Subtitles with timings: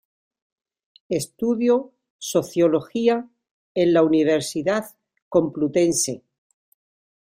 [1.09, 3.29] Estudio Sociología
[3.75, 4.85] en la Universidad
[5.29, 6.23] Complutense.